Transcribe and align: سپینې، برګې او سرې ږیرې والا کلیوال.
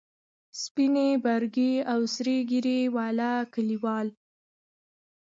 سپینې، 0.61 1.09
برګې 1.25 1.71
او 1.91 2.01
سرې 2.13 2.37
ږیرې 2.49 2.79
والا 2.95 3.33
کلیوال. 3.53 4.07